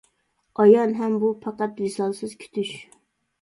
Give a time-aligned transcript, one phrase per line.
[0.61, 2.73] ئايان ھەم بۇ پەقەت ۋىسالسىز كۈتۈش.